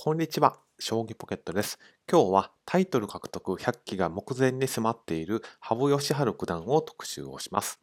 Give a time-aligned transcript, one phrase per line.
[0.00, 1.76] こんにちは、将棋ポケットです。
[2.08, 7.80] 今日はタイトル獲得100期が目前に迫っている羽生善治九段を特集をします。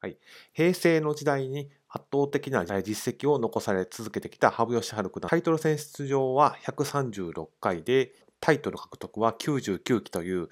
[0.00, 0.18] はい、
[0.52, 5.30] 平成の時代に圧倒的な実績を残され続けてきた羽生善治九段。
[5.30, 10.48] タイトル戦出場は136回で、タイトル獲得は99期という、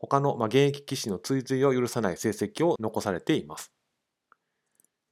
[0.00, 3.75] 他の現役棋士の追随を許さない成績を残されています。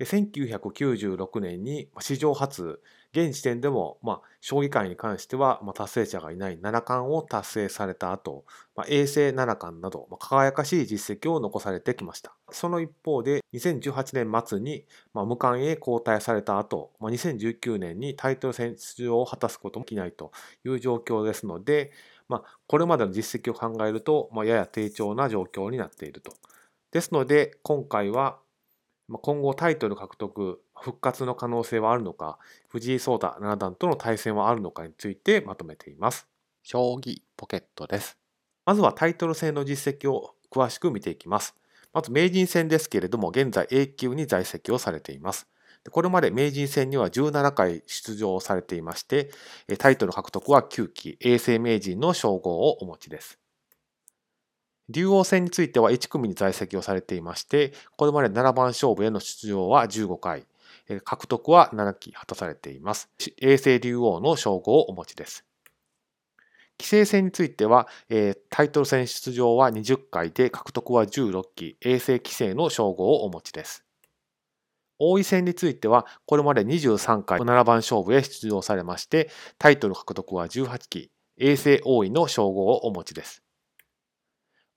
[0.01, 2.81] 1996年に史上初、
[3.13, 8.45] 現時点でも、まあ、将棋界に関しては、まあ、達成者がいない七冠を達成された後、
[8.75, 12.35] まあ、永世七冠など、まあ、輝かしい実績を残されてきました。
[12.51, 20.33] その一方で、2018年末に、まあ、無冠へ交代された後、まあ、2019年にタイトル戦出場を果たすこともできないと
[20.65, 21.93] いう状況ですので、
[22.29, 26.33] まあ、これまでの実績を考えると、まあ、やや低調な状況になっていると。
[26.91, 28.39] ですので、今回は
[29.13, 36.27] 今後タイトル獲得、復活の可能性はあるのか、藤井聡太七段との対戦はあるのかについてまとめています。
[36.63, 38.17] 将棋ポケットです。
[38.65, 41.55] まずはタイトル戦の実績を詳しく見ていきます。
[41.93, 45.47] まず名人戦ですけれども、現在 A 級に在籍をされています。
[45.91, 49.31] これまで名人戦には17回出場されていまして、
[49.79, 53.39] タイトル獲得は9期、永世名人の称号をお持ちです。
[54.89, 60.47] 竜王戦については1組に在籍をされていまして、これまで7番勝負への出場は15回、
[61.05, 63.09] 獲得は7期果たされています。
[63.41, 65.45] 永世竜王の称号をお持ちです。
[66.77, 67.89] 棋聖戦については、
[68.51, 73.85] タイトル戦出場は20回で獲得は16期、永世棋聖の称号をお持ちです。
[74.99, 83.44] 王位戦については、これまで23回7番勝負へ出場されまして、タイトル獲得は18期、永世王位の称号をお持ちです。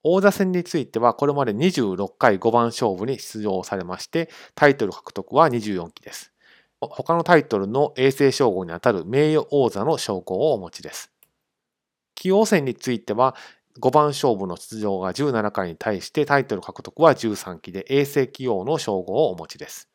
[0.10, 6.32] 王座戦については、これまで26回5番勝負に出場されまして、タイトル獲得は24期です。
[6.80, 11.12] 他のタイトルの永世称号にあたる名誉王座の称号をお持ちです。
[12.16, 13.36] 棋王戦については、
[13.80, 19.90] 5番勝負の出場が17回に対してタイトル獲得は13期で永世棋王の称号をお持ちです。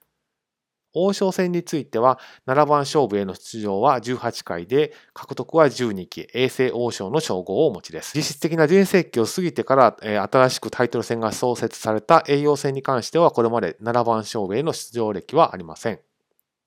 [0.94, 8.12] 王将戦については、7番勝負への出場は18回で、獲得は12期、永世王将の称号をお持ちです。
[8.14, 16.00] 実質的な全盛期を過ぎてから、えー、新しくタイトル戦が創設された栄養戦に関しては、これまで7番勝負への出場歴はありません。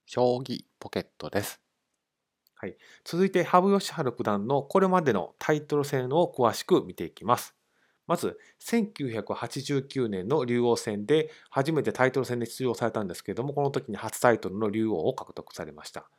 [0.06, 1.60] 将棋ポケットです。
[2.56, 7.54] はい、続いて、羽生善治九段のこれまでのタイトル戦を詳しく見ていきます。
[8.08, 16.10] まず、1989年の竜王戦で初めてタイトル戦で出場されたんですけれども、この時に初タイトルの竜王を獲得されました。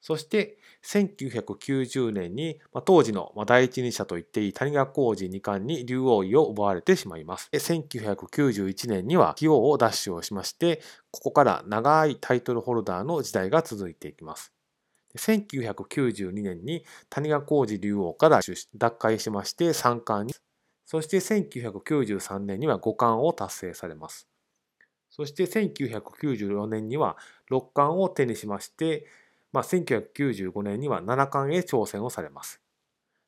[0.00, 7.50] そして、1990年に、まあ、当時の第一人者と言っていい谷川浩司二冠に竜王位を奪われてしまいます。
[7.52, 10.80] 1991年には棋王を奪取をしまして、
[11.10, 14.52] ここから長いタイトルホルダーの時代が続いていきます。
[15.16, 18.40] 1992年に谷川浩司竜王から
[18.74, 20.34] 奪回しまして三冠に
[20.86, 24.28] そして1993年には五冠を達成されます。
[25.10, 27.16] そして1994年には
[27.48, 29.06] 六冠を手にしまして、
[29.52, 32.60] まあ、1995年には七冠へ挑戦をされます。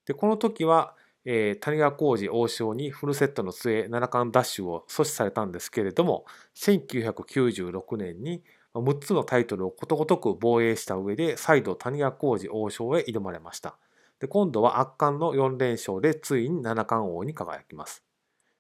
[0.06, 8.42] でこの時は、えー、谷川浩司王将にフルセットの末七冠奪取を阻止されたんですけれども1996年に
[8.74, 13.76] 6つのタイトルをことごとく防衛した上で再度谷川浩司王将へ挑まれました。
[14.20, 18.04] で今度は圧巻の4連勝でついに七冠王に輝きます。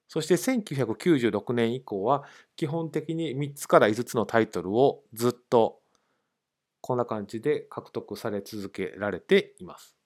[0.08, 2.24] そして1996年以降は
[2.56, 5.80] 基本的に3つから5つのタイトルをずっと
[6.80, 9.96] こんな感じで獲得され続けられています。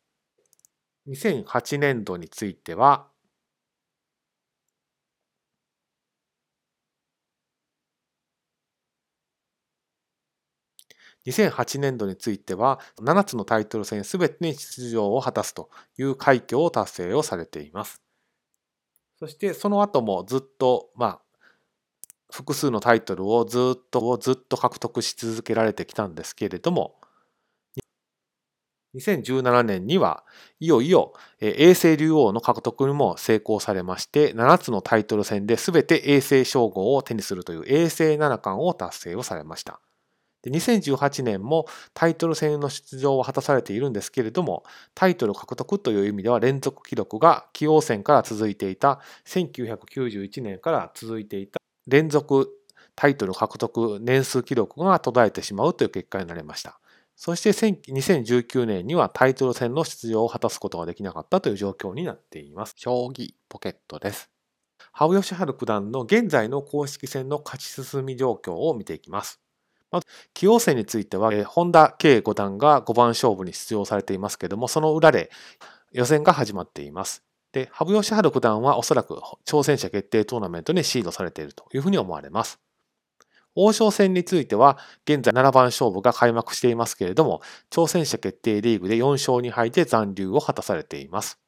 [1.08, 3.08] 2008年度については
[11.27, 18.03] 2008年度については7つのタイトル戦すべてに出場を果たすという快挙を達成をされています。
[19.19, 21.21] そしてその後もずっとまあ
[22.33, 26.97] 複数のタイトルをずっとずっと獲得し続けられてきたんですけれども
[28.94, 30.25] 2017年には
[30.60, 39.80] いよいよ永世竜王の獲得にも成功されまして7つのタイトル戦で全て永世称号を手にするという永世七冠を達成をされました。
[40.42, 52.48] で2018年もタイトル戦の出場を果たされているんですけれどもタイトル獲得という意味では連続記録が棋王戦から続いていた1991年から続いていた連続
[52.94, 56.78] タイトル獲得年数記録が途絶えてしまうという結果になりました。
[57.16, 62.74] そして2019年にはタイトル戦の出場を果たすことができなかったという状況になっています。
[62.77, 64.30] 将棋ポケットです。
[64.92, 69.41] 羽生善治九段の現在の公式戦の勝ち進み状況を見ていきます。
[69.92, 75.30] まず、棋王戦については、本田圭五段が5番勝負に出場されていますけども、その裏で
[75.92, 77.22] 予選が始まっています。
[77.53, 82.59] で、羽生善治九段はおそらく挑戦者決定トーナメントにシードされているというふうに思われます。
[83.54, 91.41] 王将戦については、現在7番勝負が開幕していますけれども、挑戦者決定リーグで4勝2敗で残留を果たされています。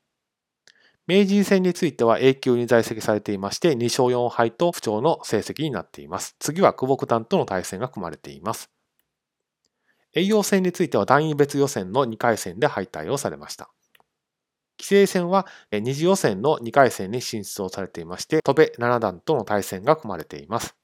[1.06, 6.34] 名人戦については A 級に在籍されていまして、2勝4敗と不調の成績になっています。
[6.38, 8.70] 次は久保九段との対戦が組まれています。
[10.14, 13.70] 栄養戦については団位別予選の2回戦で敗退をされました。
[14.78, 20.74] 棋聖戦は二次予選の2回戦に進出をされていまして、戸部七段との対戦が組まれています。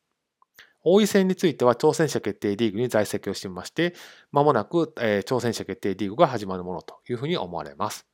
[0.82, 3.94] 王位戦については挑戦者決定リーグに在籍をしていまして、
[4.32, 8.09] まもなく、挑戦者決定リーグが始まるものというふうに思われます。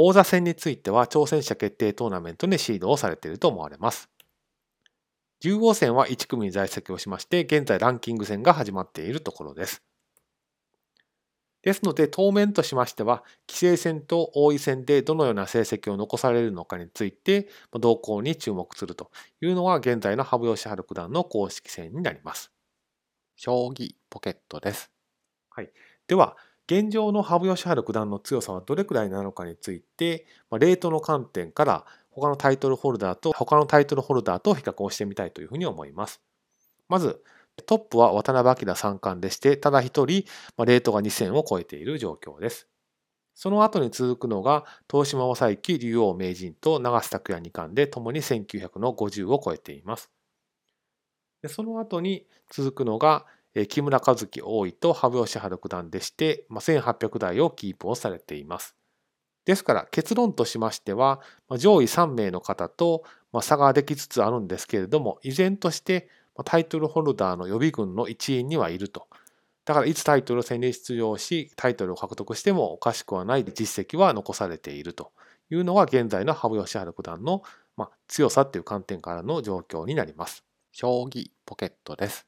[0.00, 4.08] 王座戦については挑戦者決定トーナメントにシードをされていると思われます。
[5.42, 9.82] 竜王戦は1組に在籍をしまして、現在ランキング戦が始まっているところです。
[11.62, 19.10] ですので、当面としましては、棋聖戦と王位戦でどのような成績を残されるのかについて、動向に注目すると
[19.40, 22.52] いうのは、現在の羽生善治九段の公式戦になります。
[23.34, 24.92] 将棋ポケットです。
[25.50, 25.72] はい。
[26.06, 26.36] では、
[26.70, 36.20] 現状の羽生善治九段の強さはどれくらいなのかについて、まレートの観点から他のタイトルホルダーと他のタイトルホルダーと比較をしてみたいというふうに思います。
[36.86, 37.22] まず、
[37.66, 40.24] トップは渡辺明三冠でして、ただ一人
[40.58, 42.68] ま、レートが2000を超えている状況です。
[43.34, 50.10] その後に続くのが、東島正幸竜王名人と長瀬拓也二冠で、共に1950を超えています。
[51.40, 53.26] でその後に続くのが、
[53.68, 58.76] 木村和樹王位と羽生善治九段でして、1800台をキープをされています。
[59.44, 61.20] ですから結論としましては、
[61.56, 63.04] 上位3名の方と
[63.40, 66.08] 差ができつつあるんですけれども、依然として
[66.44, 69.08] タイトルホルダーの予備軍の一員にはいると。
[69.64, 75.12] だからいつタイトル戦に出場し、タイトルを獲得してもおかしくはない実績は残されていると
[75.50, 77.42] いうのは現在の羽生善治九段の、
[77.76, 80.44] まあ、強さっていう観点からの状況になります。
[80.72, 82.27] 将棋ポケットです。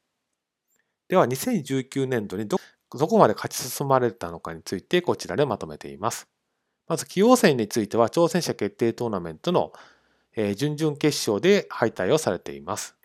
[1.11, 2.57] では2019年度にど
[2.97, 6.29] どこまで勝ち進まれたのかについてこちらでまとめています。
[6.87, 9.73] まず、棋王戦については挑戦者決定トーナメントの
[10.55, 12.95] 準々決勝で敗退をされています。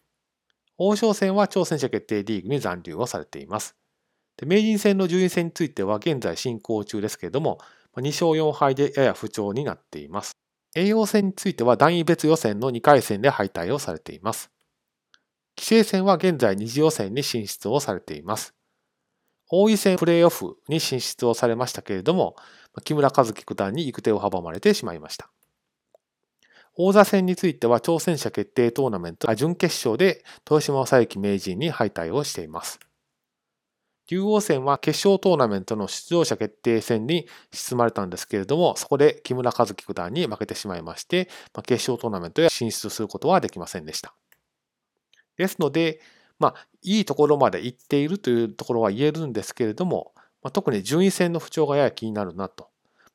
[0.79, 3.75] 王将戦は挑戦者決定リーグに残留をされています。
[4.37, 7.59] で名人戦の順位戦については現在進行中ですけれども、
[7.97, 10.37] 2勝4敗でやや不調になっています。
[10.77, 14.53] 栄養戦については段位別予選の2回戦で敗退をされています。
[15.57, 18.55] 棋聖戦は現在二次予選に進出をされています。
[19.51, 22.37] 王位戦プレーオフに進出をされましたけれども、
[22.85, 25.31] 木村和樹九段に行く手を阻まれてしまいました。
[26.75, 32.79] 王座戦については挑戦者決定トーナメント準決勝で豊島正幸名人に敗退をしています。
[34.09, 41.29] 竜王戦は決勝トーナメントの出場者決定戦に進まれたんですけれども、そこで木村和樹九段に負けてしまいまして、
[41.65, 44.15] 決勝トーナメントへ進出することはできませんでした。
[45.37, 46.01] ですので、
[46.39, 50.13] まあ、いいところまで行っているというところは言えるんですけれども、
[50.43, 52.69] まあ、特に順位戦の不調がやや気になるなと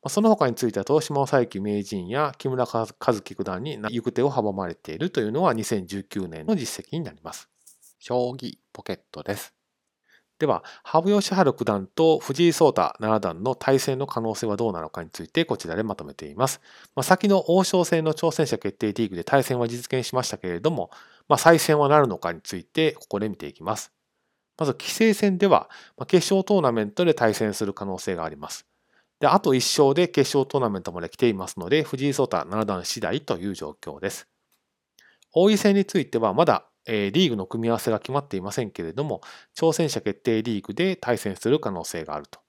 [0.09, 7.49] その他については、東島佐伯名人や木村和樹九段に行く手を阻まれているというのは2019年の実績になります。
[7.99, 9.53] 将棋ポケットです。
[10.39, 16.61] では、羽生善治九段と藤井聡太七段の対戦の可能性はどうなのかについてこちらでまとめています。
[16.95, 20.89] まあ、先の王将戦の挑戦者決定リーグで対戦は実現しましたけれども、
[21.31, 23.93] まあ、再戦はなるのかについてここで見ていきます。
[24.57, 25.69] まず、棋聖戦では、
[26.05, 28.67] 決勝トーナメントで対戦する可能性があります。
[29.21, 34.27] で、あと1勝で決勝トーナメントまで来ていますので、藤井聡太七段次第という状況です。
[35.33, 39.21] 王位戦についてはまだ、えー、リーグの組み合わせが決まっていませんけれども、
[39.57, 42.41] 挑戦者決定リーグで対戦する可能性があると。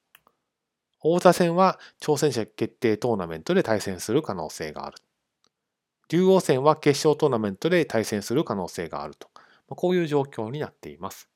[1.02, 4.96] 王座戦は挑戦者決定トーナメントで対戦する可能性がある。
[6.12, 9.28] 竜王戦は決勝トーナメントで対戦する可能性があると。
[9.74, 11.28] こういう状況になっています。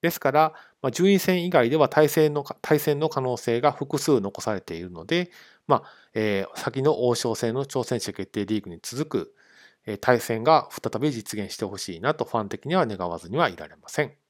[0.00, 5.30] ですから、まあ、順位戦以外では対戦の対戦の可能性が複数残されているので、
[5.66, 9.34] まあえー、先の王将戦の挑戦者決定リーグに続く、
[9.86, 14.27] えー、対戦が再び実現してほしいなとファン的には願わずにはいられません。